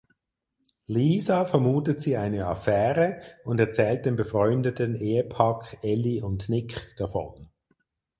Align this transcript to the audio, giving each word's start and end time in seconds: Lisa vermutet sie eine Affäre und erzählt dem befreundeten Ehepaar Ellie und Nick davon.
Lisa 0.87 1.45
vermutet 1.45 2.01
sie 2.01 2.17
eine 2.17 2.47
Affäre 2.47 3.21
und 3.45 3.59
erzählt 3.59 4.07
dem 4.07 4.15
befreundeten 4.15 4.95
Ehepaar 4.95 5.63
Ellie 5.83 6.23
und 6.25 6.49
Nick 6.49 6.95
davon. 6.97 7.51